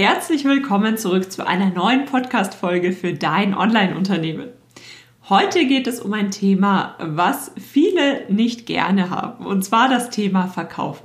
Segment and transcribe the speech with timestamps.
[0.00, 4.46] Herzlich willkommen zurück zu einer neuen Podcast-Folge für dein Online-Unternehmen.
[5.28, 10.46] Heute geht es um ein Thema, was viele nicht gerne haben, und zwar das Thema
[10.46, 11.04] Verkaufen.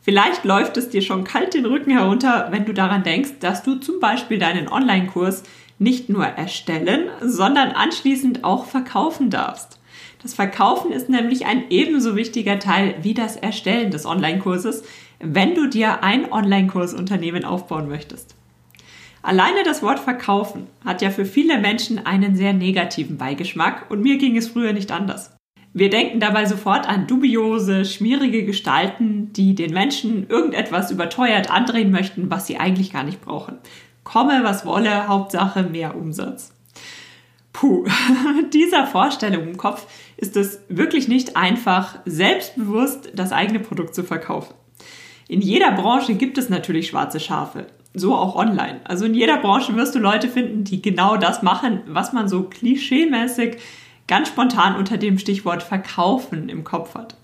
[0.00, 3.76] Vielleicht läuft es dir schon kalt den Rücken herunter, wenn du daran denkst, dass du
[3.76, 5.44] zum Beispiel deinen Online-Kurs
[5.78, 9.78] nicht nur erstellen, sondern anschließend auch verkaufen darfst.
[10.24, 14.82] Das Verkaufen ist nämlich ein ebenso wichtiger Teil wie das Erstellen des Online-Kurses,
[15.20, 18.34] wenn du dir ein Online-Kursunternehmen aufbauen möchtest.
[19.22, 24.16] Alleine das Wort verkaufen hat ja für viele Menschen einen sehr negativen Beigeschmack und mir
[24.16, 25.36] ging es früher nicht anders.
[25.74, 32.30] Wir denken dabei sofort an dubiose, schmierige Gestalten, die den Menschen irgendetwas überteuert andrehen möchten,
[32.30, 33.58] was sie eigentlich gar nicht brauchen.
[34.02, 36.54] Komme, was wolle, Hauptsache mehr Umsatz.
[37.52, 37.84] Puh,
[38.36, 44.04] mit dieser Vorstellung im Kopf ist es wirklich nicht einfach, selbstbewusst das eigene Produkt zu
[44.04, 44.54] verkaufen.
[45.28, 48.80] In jeder Branche gibt es natürlich schwarze Schafe, so auch online.
[48.84, 52.44] Also in jeder Branche wirst du Leute finden, die genau das machen, was man so
[52.44, 53.58] klischeemäßig
[54.06, 57.14] ganz spontan unter dem Stichwort verkaufen im Kopf hat.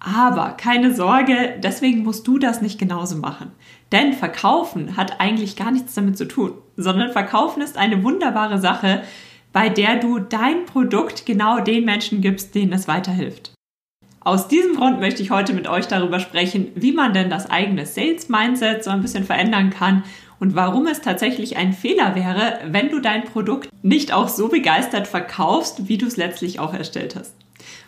[0.00, 3.52] Aber keine Sorge, deswegen musst du das nicht genauso machen.
[3.92, 9.02] Denn verkaufen hat eigentlich gar nichts damit zu tun, sondern verkaufen ist eine wunderbare Sache,
[9.52, 13.55] bei der du dein Produkt genau den Menschen gibst, denen es weiterhilft.
[14.26, 17.86] Aus diesem Grund möchte ich heute mit euch darüber sprechen, wie man denn das eigene
[17.86, 20.02] Sales Mindset so ein bisschen verändern kann
[20.40, 25.06] und warum es tatsächlich ein Fehler wäre, wenn du dein Produkt nicht auch so begeistert
[25.06, 27.36] verkaufst, wie du es letztlich auch erstellt hast.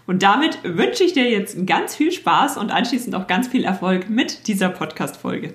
[0.06, 4.08] Und damit wünsche ich dir jetzt ganz viel Spaß und anschließend auch ganz viel Erfolg
[4.08, 5.54] mit dieser Podcast-Folge.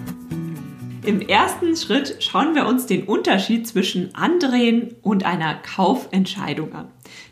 [1.03, 6.89] Im ersten Schritt schauen wir uns den Unterschied zwischen Andrehen und einer Kaufentscheidung an.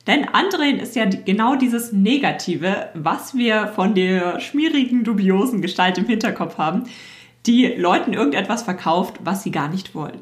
[0.08, 6.08] Denn Andrehen ist ja genau dieses Negative, was wir von der schmierigen, dubiosen Gestalt im
[6.08, 6.86] Hinterkopf haben,
[7.46, 10.22] die Leuten irgendetwas verkauft, was sie gar nicht wollen.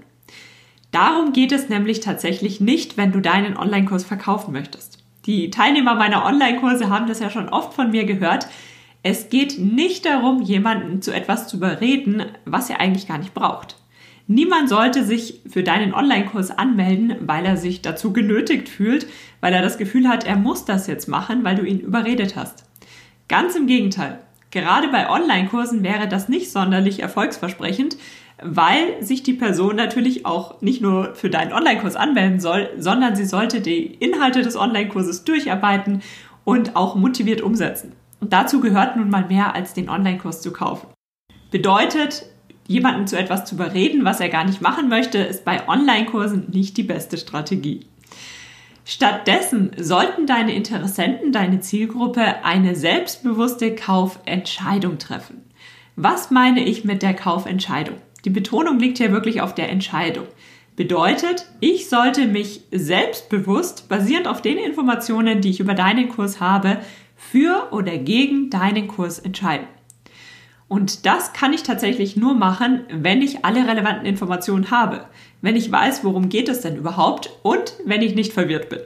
[0.91, 4.97] Darum geht es nämlich tatsächlich nicht, wenn du deinen Online-Kurs verkaufen möchtest.
[5.25, 8.47] Die Teilnehmer meiner Online-Kurse haben das ja schon oft von mir gehört.
[9.03, 13.77] Es geht nicht darum, jemanden zu etwas zu überreden, was er eigentlich gar nicht braucht.
[14.29, 19.07] Niemand sollte sich für deinen Online-Kurs anmelden, weil er sich dazu genötigt fühlt,
[19.39, 22.65] weil er das Gefühl hat, er muss das jetzt machen, weil du ihn überredet hast.
[23.29, 24.19] Ganz im Gegenteil.
[24.51, 27.97] Gerade bei Online-Kursen wäre das nicht sonderlich erfolgsversprechend,
[28.41, 33.25] weil sich die Person natürlich auch nicht nur für deinen Online-Kurs anmelden soll, sondern sie
[33.25, 36.01] sollte die Inhalte des Online-Kurses durcharbeiten
[36.43, 37.93] und auch motiviert umsetzen.
[38.19, 40.87] Und dazu gehört nun mal mehr als den Online-Kurs zu kaufen.
[41.51, 42.25] Bedeutet,
[42.67, 46.77] jemanden zu etwas zu überreden, was er gar nicht machen möchte, ist bei Online-Kursen nicht
[46.77, 47.85] die beste Strategie.
[48.85, 55.43] Stattdessen sollten deine Interessenten, deine Zielgruppe eine selbstbewusste Kaufentscheidung treffen.
[55.97, 57.97] Was meine ich mit der Kaufentscheidung?
[58.23, 60.25] Die Betonung liegt hier wirklich auf der Entscheidung.
[60.77, 66.77] Bedeutet, ich sollte mich selbstbewusst, basierend auf den Informationen, die ich über deinen Kurs habe,
[67.17, 69.67] für oder gegen deinen Kurs entscheiden.
[70.69, 75.05] Und das kann ich tatsächlich nur machen, wenn ich alle relevanten Informationen habe,
[75.41, 78.79] wenn ich weiß, worum geht es denn überhaupt und wenn ich nicht verwirrt bin.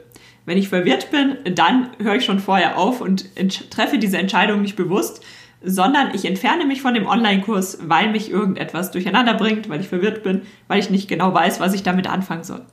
[0.46, 3.36] Wenn ich verwirrt bin, dann höre ich schon vorher auf und
[3.72, 5.24] treffe diese Entscheidung nicht bewusst,
[5.64, 10.24] sondern ich entferne mich von dem Online-Kurs, weil mich irgendetwas durcheinander bringt, weil ich verwirrt
[10.24, 12.66] bin, weil ich nicht genau weiß, was ich damit anfangen soll.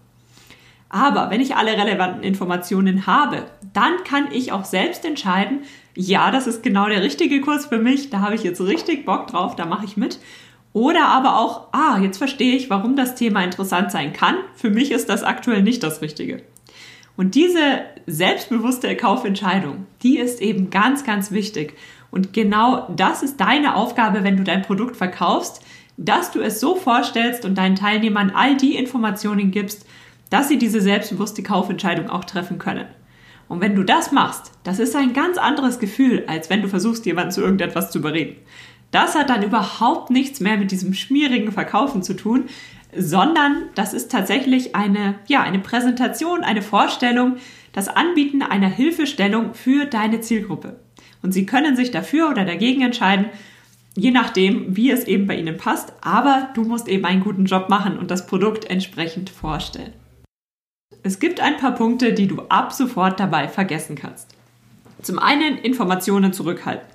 [0.91, 5.60] Aber wenn ich alle relevanten Informationen habe, dann kann ich auch selbst entscheiden,
[5.94, 9.26] ja, das ist genau der richtige Kurs für mich, da habe ich jetzt richtig Bock
[9.26, 10.19] drauf, da mache ich mit.
[10.72, 14.37] Oder aber auch, ah, jetzt verstehe ich, warum das Thema interessant sein kann.
[14.55, 16.43] Für mich ist das aktuell nicht das Richtige.
[17.17, 21.75] Und diese selbstbewusste Kaufentscheidung, die ist eben ganz, ganz wichtig.
[22.11, 25.62] Und genau das ist deine Aufgabe, wenn du dein Produkt verkaufst,
[25.96, 29.84] dass du es so vorstellst und deinen Teilnehmern all die Informationen gibst,
[30.31, 32.87] dass sie diese selbstbewusste Kaufentscheidung auch treffen können.
[33.49, 37.07] Und wenn du das machst, das ist ein ganz anderes Gefühl, als wenn du versuchst,
[37.07, 38.37] jemanden zu irgendetwas zu überreden.
[38.91, 42.45] Das hat dann überhaupt nichts mehr mit diesem schmierigen Verkaufen zu tun,
[42.97, 47.37] sondern das ist tatsächlich eine, ja, eine Präsentation, eine Vorstellung,
[47.73, 50.81] das Anbieten einer Hilfestellung für deine Zielgruppe.
[51.23, 53.27] Und sie können sich dafür oder dagegen entscheiden,
[53.95, 55.93] je nachdem, wie es eben bei ihnen passt.
[56.01, 59.93] Aber du musst eben einen guten Job machen und das Produkt entsprechend vorstellen.
[61.08, 64.29] Es gibt ein paar Punkte, die du ab sofort dabei vergessen kannst.
[65.00, 66.87] Zum einen Informationen zurückhalten.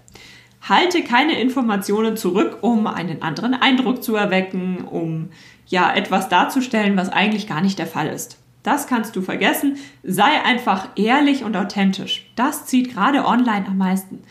[0.61, 5.29] Halte keine Informationen zurück, um einen anderen Eindruck zu erwecken, um
[5.65, 8.37] ja etwas darzustellen, was eigentlich gar nicht der Fall ist.
[8.61, 9.77] Das kannst du vergessen.
[10.03, 12.29] Sei einfach ehrlich und authentisch.
[12.35, 14.21] Das zieht gerade online am meisten.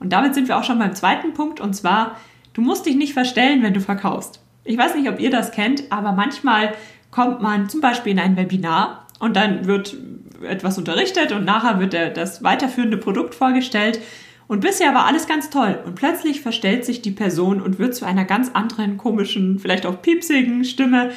[0.00, 2.16] Und damit sind wir auch schon beim zweiten Punkt, und zwar,
[2.54, 4.40] du musst dich nicht verstellen, wenn du verkaufst.
[4.64, 6.74] Ich weiß nicht, ob ihr das kennt, aber manchmal
[7.12, 9.96] kommt man zum Beispiel in ein Webinar und dann wird
[10.42, 14.00] etwas unterrichtet und nachher wird der, das weiterführende Produkt vorgestellt.
[14.46, 18.06] Und bisher war alles ganz toll und plötzlich verstellt sich die Person und wird zu
[18.06, 21.10] einer ganz anderen komischen, vielleicht auch piepsigen Stimme,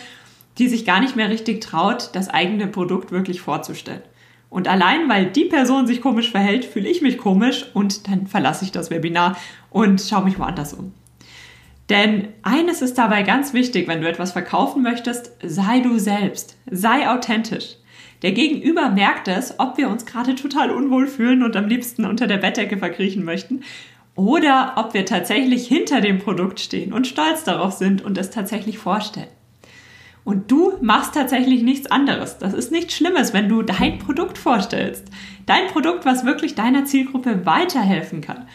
[0.57, 4.01] die sich gar nicht mehr richtig traut, das eigene Produkt wirklich vorzustellen.
[4.49, 8.65] Und allein weil die Person sich komisch verhält, fühle ich mich komisch und dann verlasse
[8.65, 9.37] ich das Webinar
[9.69, 10.91] und schaue mich woanders um.
[11.89, 17.09] Denn eines ist dabei ganz wichtig, wenn du etwas verkaufen möchtest, sei du selbst, sei
[17.09, 17.77] authentisch.
[18.21, 22.27] Der Gegenüber merkt es, ob wir uns gerade total unwohl fühlen und am liebsten unter
[22.27, 23.63] der Bettdecke verkriechen möchten
[24.15, 28.77] oder ob wir tatsächlich hinter dem Produkt stehen und stolz darauf sind und es tatsächlich
[28.77, 29.27] vorstellen.
[30.23, 32.37] Und du machst tatsächlich nichts anderes.
[32.37, 35.05] Das ist nichts Schlimmes, wenn du dein Produkt vorstellst.
[35.47, 38.47] Dein Produkt, was wirklich deiner Zielgruppe weiterhelfen kann.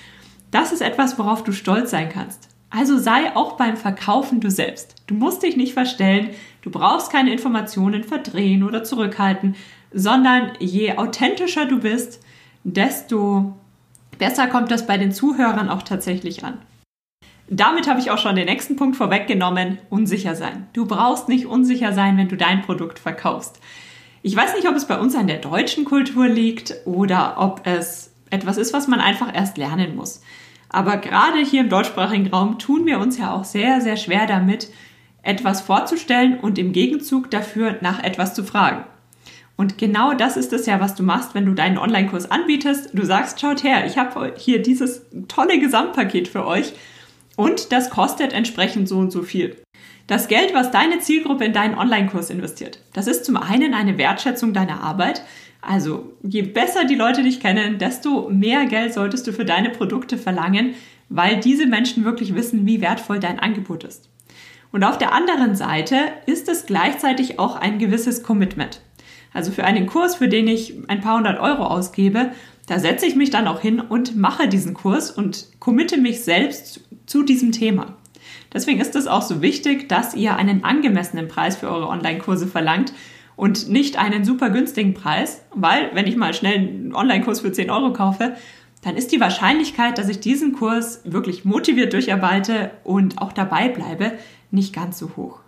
[0.53, 2.49] Das ist etwas, worauf du stolz sein kannst.
[2.77, 4.97] Also sei auch beim Verkaufen du selbst.
[5.07, 6.29] Du musst dich nicht verstellen,
[6.61, 9.57] du brauchst keine Informationen verdrehen oder zurückhalten,
[9.95, 12.21] sondern je authentischer du bist,
[12.65, 13.57] desto
[14.19, 16.59] besser kommt das bei den Zuhörern auch tatsächlich an.
[17.49, 20.67] Damit habe ich auch schon den nächsten Punkt vorweggenommen, unsicher sein.
[20.75, 23.59] Du brauchst nicht unsicher sein, wenn du dein Produkt verkaufst.
[24.21, 28.13] Ich weiß nicht, ob es bei uns an der deutschen Kultur liegt oder ob es
[28.29, 30.21] etwas ist, was man einfach erst lernen muss.
[30.77, 34.69] Aber gerade hier im deutschsprachigen Raum tun wir uns ja auch sehr, sehr schwer damit,
[35.23, 38.85] etwas vorzustellen und im Gegenzug dafür nach etwas zu fragen.
[39.57, 42.91] Und genau das ist es ja, was du machst, wenn du deinen Online-Kurs anbietest.
[42.93, 46.75] Du sagst, schaut her, ich habe hier dieses tolle Gesamtpaket für euch
[47.37, 49.57] und das kostet entsprechend so und so viel.
[50.07, 54.53] Das Geld, was deine Zielgruppe in deinen Online-Kurs investiert, das ist zum einen eine Wertschätzung
[54.53, 55.23] deiner Arbeit.
[55.61, 60.17] Also je besser die Leute dich kennen, desto mehr Geld solltest du für deine Produkte
[60.17, 60.75] verlangen,
[61.09, 64.09] weil diese Menschen wirklich wissen, wie wertvoll dein Angebot ist.
[64.71, 68.81] Und auf der anderen Seite ist es gleichzeitig auch ein gewisses Commitment.
[69.33, 72.31] Also für einen Kurs, für den ich ein paar hundert Euro ausgebe,
[72.69, 76.81] da setze ich mich dann auch hin und mache diesen Kurs und committe mich selbst
[77.07, 77.97] zu diesem Thema.
[78.57, 82.91] Deswegen ist es auch so wichtig, dass ihr einen angemessenen Preis für eure Online-Kurse verlangt
[83.37, 87.69] und nicht einen super günstigen Preis, weil wenn ich mal schnell einen Online-Kurs für 10
[87.69, 88.35] Euro kaufe,
[88.81, 94.13] dann ist die Wahrscheinlichkeit, dass ich diesen Kurs wirklich motiviert durcharbeite und auch dabei bleibe,
[94.51, 95.41] nicht ganz so hoch.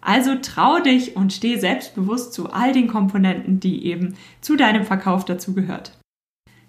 [0.00, 5.24] Also trau dich und steh selbstbewusst zu all den Komponenten, die eben zu deinem Verkauf
[5.24, 5.97] dazugehört.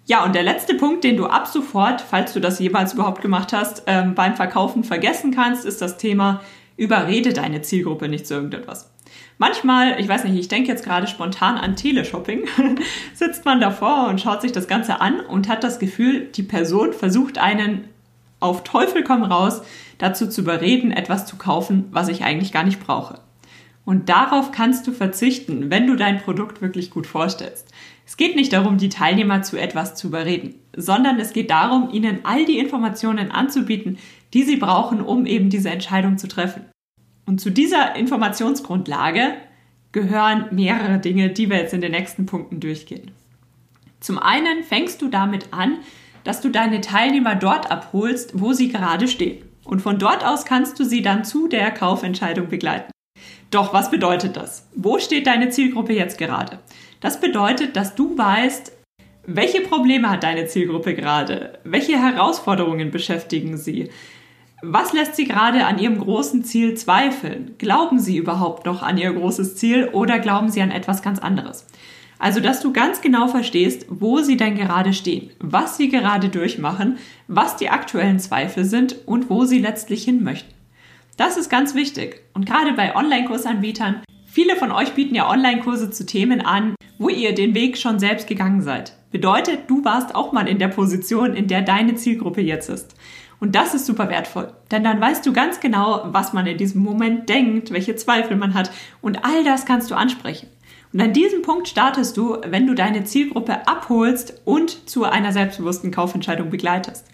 [0.06, 3.52] Ja, und der letzte Punkt, den du ab sofort, falls du das jemals überhaupt gemacht
[3.52, 6.40] hast, ähm, beim Verkaufen vergessen kannst, ist das Thema,
[6.76, 8.90] überrede deine Zielgruppe nicht zu irgendetwas.
[9.38, 12.44] Manchmal, ich weiß nicht, ich denke jetzt gerade spontan an Teleshopping,
[13.14, 16.92] sitzt man davor und schaut sich das Ganze an und hat das Gefühl, die Person
[16.92, 17.88] versucht einen
[18.40, 19.62] auf Teufel komm raus
[19.98, 23.20] dazu zu überreden, etwas zu kaufen, was ich eigentlich gar nicht brauche.
[23.84, 27.68] Und darauf kannst du verzichten, wenn du dein Produkt wirklich gut vorstellst.
[28.10, 32.18] Es geht nicht darum, die Teilnehmer zu etwas zu überreden, sondern es geht darum, ihnen
[32.24, 33.98] all die Informationen anzubieten,
[34.34, 36.64] die sie brauchen, um eben diese Entscheidung zu treffen.
[37.24, 39.34] Und zu dieser Informationsgrundlage
[39.92, 43.12] gehören mehrere Dinge, die wir jetzt in den nächsten Punkten durchgehen.
[44.00, 45.78] Zum einen fängst du damit an,
[46.24, 49.44] dass du deine Teilnehmer dort abholst, wo sie gerade stehen.
[49.62, 52.90] Und von dort aus kannst du sie dann zu der Kaufentscheidung begleiten.
[53.52, 54.66] Doch was bedeutet das?
[54.74, 56.58] Wo steht deine Zielgruppe jetzt gerade?
[57.00, 58.72] Das bedeutet, dass du weißt,
[59.26, 61.58] welche Probleme hat deine Zielgruppe gerade?
[61.64, 63.90] Welche Herausforderungen beschäftigen sie?
[64.62, 67.54] Was lässt sie gerade an ihrem großen Ziel zweifeln?
[67.56, 71.66] Glauben sie überhaupt noch an ihr großes Ziel oder glauben sie an etwas ganz anderes?
[72.18, 76.98] Also, dass du ganz genau verstehst, wo sie denn gerade stehen, was sie gerade durchmachen,
[77.28, 80.52] was die aktuellen Zweifel sind und wo sie letztlich hin möchten.
[81.16, 82.20] Das ist ganz wichtig.
[82.34, 87.34] Und gerade bei Online-Kursanbietern, viele von euch bieten ja Online-Kurse zu Themen an, wo ihr
[87.34, 88.94] den Weg schon selbst gegangen seid.
[89.10, 92.94] Bedeutet, du warst auch mal in der Position, in der deine Zielgruppe jetzt ist.
[93.40, 96.82] Und das ist super wertvoll, denn dann weißt du ganz genau, was man in diesem
[96.82, 98.70] Moment denkt, welche Zweifel man hat
[99.00, 100.48] und all das kannst du ansprechen.
[100.92, 105.90] Und an diesem Punkt startest du, wenn du deine Zielgruppe abholst und zu einer selbstbewussten
[105.90, 107.06] Kaufentscheidung begleitest.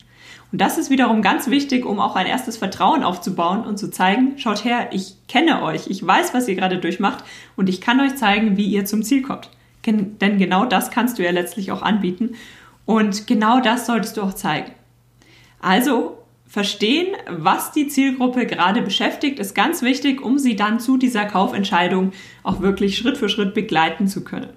[0.53, 4.39] Und das ist wiederum ganz wichtig, um auch ein erstes Vertrauen aufzubauen und zu zeigen,
[4.39, 7.25] schaut her, ich kenne euch, ich weiß, was ihr gerade durchmacht
[7.57, 9.51] und ich kann euch zeigen, wie ihr zum Ziel kommt.
[9.85, 12.35] Denn genau das kannst du ja letztlich auch anbieten
[12.85, 14.73] und genau das solltest du auch zeigen.
[15.61, 21.25] Also verstehen, was die Zielgruppe gerade beschäftigt, ist ganz wichtig, um sie dann zu dieser
[21.25, 22.13] Kaufentscheidung
[22.43, 24.51] auch wirklich Schritt für Schritt begleiten zu können.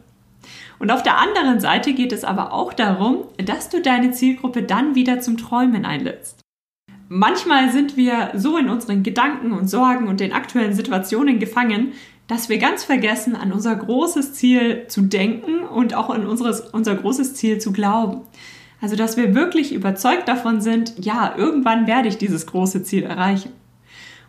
[0.80, 4.96] Und auf der anderen Seite geht es aber auch darum, dass du deine Zielgruppe dann
[4.96, 6.40] wieder zum Träumen einlädst.
[7.10, 11.94] Manchmal sind wir so in unseren Gedanken und Sorgen und den aktuellen Situationen gefangen,
[12.28, 17.34] dass wir ganz vergessen, an unser großes Ziel zu denken und auch an unser großes
[17.34, 18.22] Ziel zu glauben.
[18.80, 23.52] Also, dass wir wirklich überzeugt davon sind, ja, irgendwann werde ich dieses große Ziel erreichen.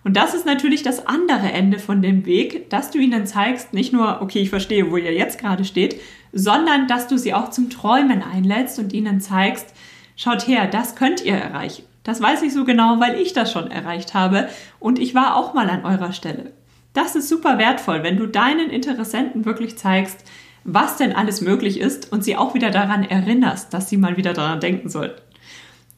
[0.02, 3.92] Und das ist natürlich das andere Ende von dem Weg, dass du ihnen zeigst, nicht
[3.92, 6.00] nur, okay, ich verstehe, wo ihr jetzt gerade steht,
[6.32, 9.74] sondern dass du sie auch zum Träumen einlädst und ihnen zeigst,
[10.16, 11.84] schaut her, das könnt ihr erreichen.
[12.04, 15.54] Das weiß ich so genau, weil ich das schon erreicht habe und ich war auch
[15.54, 16.52] mal an eurer Stelle.
[16.92, 20.24] Das ist super wertvoll, wenn du deinen Interessenten wirklich zeigst,
[20.64, 24.32] was denn alles möglich ist und sie auch wieder daran erinnerst, dass sie mal wieder
[24.32, 25.20] daran denken sollten.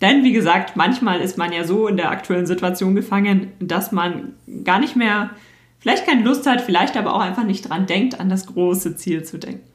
[0.00, 4.34] Denn wie gesagt, manchmal ist man ja so in der aktuellen Situation gefangen, dass man
[4.64, 5.30] gar nicht mehr,
[5.78, 9.22] vielleicht keine Lust hat, vielleicht aber auch einfach nicht dran denkt, an das große Ziel
[9.22, 9.71] zu denken.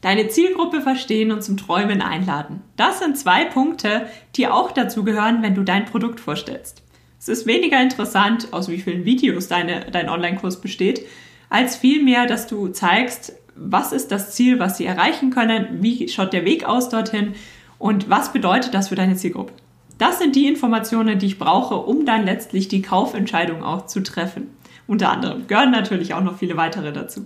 [0.00, 2.62] Deine Zielgruppe verstehen und zum Träumen einladen.
[2.76, 6.82] Das sind zwei Punkte, die auch dazu gehören, wenn du dein Produkt vorstellst.
[7.18, 11.04] Es ist weniger interessant, aus wie vielen Videos deine, dein Online-Kurs besteht,
[11.50, 16.32] als vielmehr, dass du zeigst, was ist das Ziel, was sie erreichen können, wie schaut
[16.32, 17.34] der Weg aus dorthin
[17.78, 19.52] und was bedeutet das für deine Zielgruppe.
[19.98, 24.50] Das sind die Informationen, die ich brauche, um dann letztlich die Kaufentscheidung auch zu treffen.
[24.86, 27.24] Unter anderem gehören natürlich auch noch viele weitere dazu.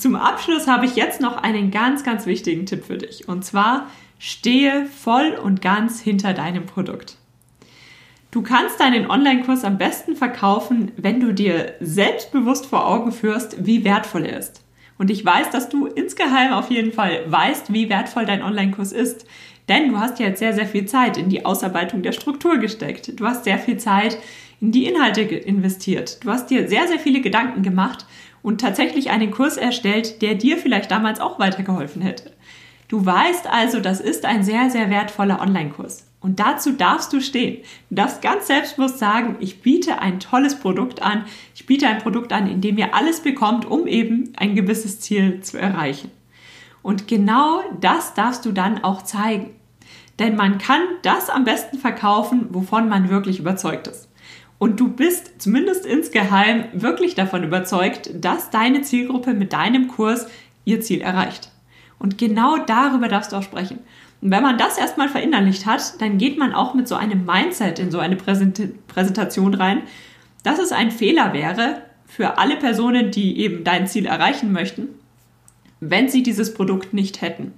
[0.00, 3.28] Zum Abschluss habe ich jetzt noch einen ganz, ganz wichtigen Tipp für dich.
[3.28, 7.18] Und zwar stehe voll und ganz hinter deinem Produkt.
[8.30, 13.84] Du kannst deinen Online-Kurs am besten verkaufen, wenn du dir selbstbewusst vor Augen führst, wie
[13.84, 14.64] wertvoll er ist.
[14.96, 19.26] Und ich weiß, dass du insgeheim auf jeden Fall weißt, wie wertvoll dein Online-Kurs ist.
[19.68, 23.20] Denn du hast ja jetzt sehr, sehr viel Zeit in die Ausarbeitung der Struktur gesteckt.
[23.20, 24.16] Du hast sehr viel Zeit
[24.62, 26.24] in die Inhalte investiert.
[26.24, 28.06] Du hast dir sehr, sehr viele Gedanken gemacht
[28.42, 32.32] und tatsächlich einen Kurs erstellt, der dir vielleicht damals auch weitergeholfen hätte.
[32.88, 36.06] Du weißt also, das ist ein sehr, sehr wertvoller Online-Kurs.
[36.20, 37.62] Und dazu darfst du stehen.
[37.88, 41.24] Du darfst ganz selbstbewusst sagen, ich biete ein tolles Produkt an.
[41.54, 45.40] Ich biete ein Produkt an, in dem ihr alles bekommt, um eben ein gewisses Ziel
[45.40, 46.10] zu erreichen.
[46.82, 49.50] Und genau das darfst du dann auch zeigen.
[50.18, 54.09] Denn man kann das am besten verkaufen, wovon man wirklich überzeugt ist.
[54.60, 60.26] Und du bist zumindest insgeheim wirklich davon überzeugt, dass deine Zielgruppe mit deinem Kurs
[60.66, 61.50] ihr Ziel erreicht.
[61.98, 63.78] Und genau darüber darfst du auch sprechen.
[64.20, 67.78] Und wenn man das erstmal verinnerlicht hat, dann geht man auch mit so einem Mindset
[67.78, 69.80] in so eine Präsentation rein,
[70.42, 74.88] dass es ein Fehler wäre für alle Personen, die eben dein Ziel erreichen möchten,
[75.80, 77.54] wenn sie dieses Produkt nicht hätten.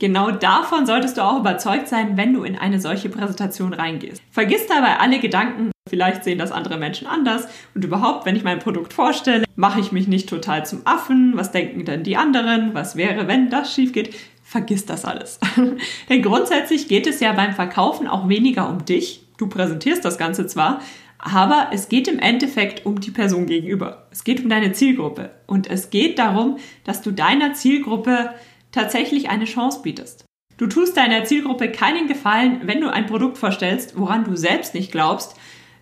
[0.00, 4.20] Genau davon solltest du auch überzeugt sein, wenn du in eine solche Präsentation reingehst.
[4.32, 7.48] Vergiss dabei alle Gedanken, Vielleicht sehen das andere Menschen anders.
[7.74, 11.32] Und überhaupt, wenn ich mein Produkt vorstelle, mache ich mich nicht total zum Affen.
[11.34, 12.74] Was denken denn die anderen?
[12.74, 14.14] Was wäre, wenn das schief geht?
[14.44, 15.40] Vergiss das alles.
[16.08, 19.26] Denn grundsätzlich geht es ja beim Verkaufen auch weniger um dich.
[19.36, 20.80] Du präsentierst das Ganze zwar,
[21.18, 24.06] aber es geht im Endeffekt um die Person gegenüber.
[24.12, 25.30] Es geht um deine Zielgruppe.
[25.46, 28.30] Und es geht darum, dass du deiner Zielgruppe
[28.70, 30.24] tatsächlich eine Chance bietest.
[30.56, 34.92] Du tust deiner Zielgruppe keinen Gefallen, wenn du ein Produkt vorstellst, woran du selbst nicht
[34.92, 35.34] glaubst,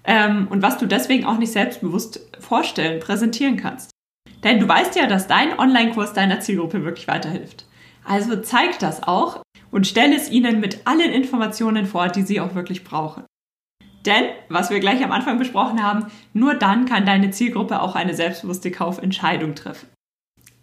[0.05, 3.91] ähm, und was du deswegen auch nicht selbstbewusst vorstellen, präsentieren kannst.
[4.45, 7.67] Denn du weißt ja, dass dein Online-Kurs deiner Zielgruppe wirklich weiterhilft.
[8.05, 12.55] Also zeig das auch und stell es ihnen mit allen Informationen vor, die sie auch
[12.55, 13.25] wirklich brauchen.
[14.07, 18.15] Denn, was wir gleich am Anfang besprochen haben, nur dann kann deine Zielgruppe auch eine
[18.15, 19.89] selbstbewusste Kaufentscheidung treffen.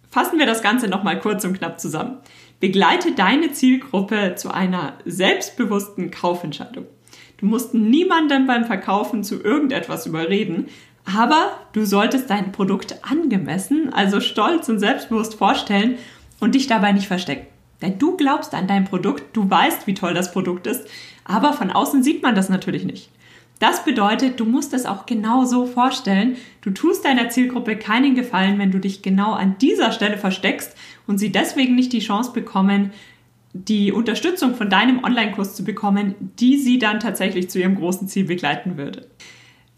[0.09, 2.19] Fassen wir das Ganze nochmal kurz und knapp zusammen.
[2.61, 6.85] Begleite deine Zielgruppe zu einer selbstbewussten Kaufentscheidung.
[7.37, 10.67] Du musst niemanden beim Verkaufen zu irgendetwas überreden,
[11.05, 15.97] aber du solltest dein Produkt angemessen, also stolz und selbstbewusst vorstellen
[16.39, 17.47] und dich dabei nicht verstecken.
[17.81, 20.87] Denn du glaubst an dein Produkt, du weißt, wie toll das Produkt ist,
[21.25, 23.09] aber von außen sieht man das natürlich nicht.
[23.59, 26.35] Das bedeutet, du musst es auch genau so vorstellen.
[26.61, 30.75] Du tust deiner Zielgruppe keinen Gefallen, wenn du dich genau an dieser Stelle versteckst
[31.07, 32.91] und sie deswegen nicht die Chance bekommen,
[33.55, 38.25] die Unterstützung von deinem Online-Kurs zu bekommen, die sie dann tatsächlich zu ihrem großen Ziel
[38.25, 39.07] begleiten würde.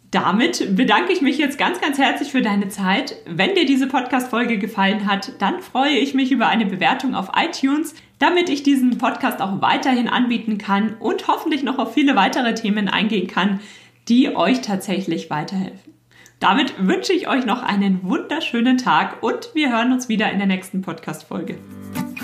[0.09, 3.17] damit bedanke ich mich jetzt ganz, ganz herzlich für deine Zeit.
[3.25, 7.93] Wenn dir diese Podcast-Folge gefallen hat, dann freue ich mich über eine Bewertung auf iTunes,
[8.17, 12.87] damit ich diesen Podcast auch weiterhin anbieten kann und hoffentlich noch auf viele weitere Themen
[12.87, 13.59] eingehen kann,
[14.07, 15.93] die euch tatsächlich weiterhelfen.
[16.39, 20.47] Damit wünsche ich euch noch einen wunderschönen Tag und wir hören uns wieder in der
[20.47, 21.57] nächsten Podcast-Folge.